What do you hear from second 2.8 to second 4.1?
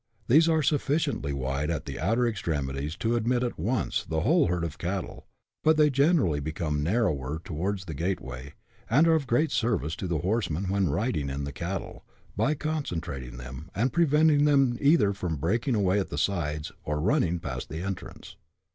to admit at once